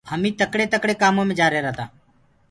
[0.11, 1.85] هميٚ تڪڙي ٿڪڙي ڪآمو مي جآرهيرآ تآ۔